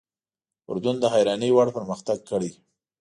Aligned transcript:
اردن 0.69 0.95
د 0.99 1.05
حیرانۍ 1.13 1.49
وړ 1.53 1.67
پرمختګ 1.77 2.17
کړی. 2.29 2.51